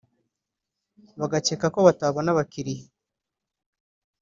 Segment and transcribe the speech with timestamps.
[1.19, 2.85] bagakeka ko batabona abakiliya